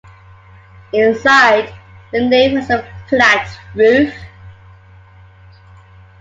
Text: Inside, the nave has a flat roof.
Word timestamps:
Inside, 0.93 1.71
the 2.11 2.27
nave 2.27 2.57
has 2.57 2.71
a 2.71 2.83
flat 3.07 3.47
roof. 3.75 4.11